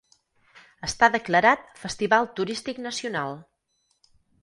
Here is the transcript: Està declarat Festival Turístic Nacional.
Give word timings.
Està 0.87 1.09
declarat 1.17 1.69
Festival 1.83 2.29
Turístic 2.41 2.83
Nacional. 2.89 3.41